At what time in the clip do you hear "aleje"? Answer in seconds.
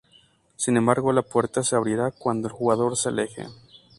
3.09-3.45